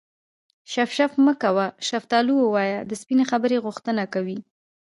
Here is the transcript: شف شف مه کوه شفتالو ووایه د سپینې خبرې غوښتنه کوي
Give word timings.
شف 0.71 0.89
شف 0.97 1.11
مه 1.25 1.33
کوه 1.41 1.65
شفتالو 1.89 2.35
ووایه 2.41 2.79
د 2.89 2.91
سپینې 3.01 3.25
خبرې 3.31 3.57
غوښتنه 3.65 4.03
کوي 4.13 4.39